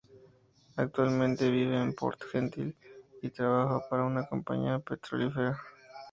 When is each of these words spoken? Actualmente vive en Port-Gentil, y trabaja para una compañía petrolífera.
Actualmente 0.77 1.51
vive 1.51 1.77
en 1.79 1.93
Port-Gentil, 1.93 2.75
y 3.21 3.29
trabaja 3.29 3.87
para 3.87 4.03
una 4.05 4.25
compañía 4.25 4.79
petrolífera. 4.79 5.59